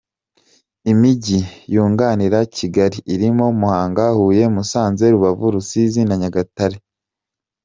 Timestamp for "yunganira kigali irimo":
1.73-3.45